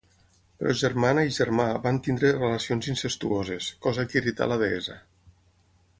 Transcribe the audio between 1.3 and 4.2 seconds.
germà van tenir relacions incestuoses, cosa